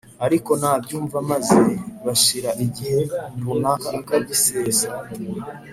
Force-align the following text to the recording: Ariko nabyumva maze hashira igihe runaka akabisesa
Ariko 0.25 0.51
nabyumva 0.61 1.17
maze 1.31 1.59
hashira 2.03 2.49
igihe 2.65 2.99
runaka 3.43 3.87
akabisesa 3.99 4.89